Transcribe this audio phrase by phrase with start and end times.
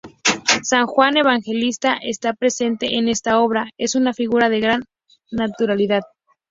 [0.63, 4.81] San Juan Evangelista está presente en esta obra, es una figura de gran
[5.29, 6.01] naturalidad.